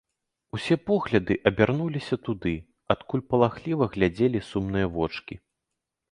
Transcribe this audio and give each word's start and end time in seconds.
Усе 0.57 0.75
погляды 0.89 1.35
абярнуліся 1.49 2.15
туды, 2.29 2.53
адкуль 2.93 3.23
палахліва 3.33 3.85
глядзелі 3.97 4.39
сумныя 4.49 4.87
вочкі. 4.97 5.35